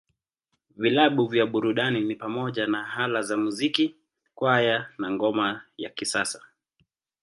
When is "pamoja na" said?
2.15-2.93